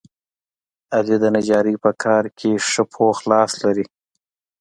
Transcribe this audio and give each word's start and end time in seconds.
علي 0.95 1.15
د 1.23 1.25
نجارۍ 1.35 1.75
په 1.83 1.91
کار 2.03 2.23
کې 2.37 2.51
ښه 2.69 2.83
پوخ 2.93 3.17
لاس 3.31 3.51
لري. 3.63 3.85